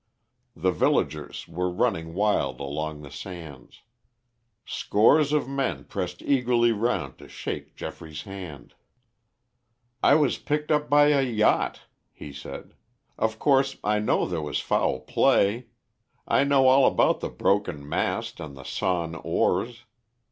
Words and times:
The 0.55 0.71
villagers 0.71 1.47
were 1.47 1.69
running 1.69 2.15
wild 2.15 2.59
along 2.59 3.03
the 3.03 3.11
sands. 3.11 3.83
Scores 4.65 5.31
of 5.31 5.47
men 5.47 5.83
pressed 5.83 6.23
eagerly 6.23 6.71
round 6.71 7.19
to 7.19 7.27
shake 7.27 7.75
Geoffrey's 7.75 8.23
hand. 8.23 8.73
"I 10.01 10.15
was 10.15 10.39
picked 10.39 10.71
up 10.71 10.89
by 10.89 11.09
a 11.09 11.21
yacht," 11.21 11.81
he 12.11 12.33
said. 12.33 12.73
"Of 13.19 13.37
course 13.37 13.77
I 13.83 13.99
know 13.99 14.25
there 14.25 14.41
was 14.41 14.57
foul 14.59 15.01
play. 15.01 15.67
I 16.27 16.45
know 16.45 16.65
all 16.67 16.87
about 16.87 17.19
the 17.19 17.29
broken 17.29 17.87
mast 17.87 18.39
and 18.39 18.57
the 18.57 18.63
sawn 18.63 19.13
oars. 19.13 19.83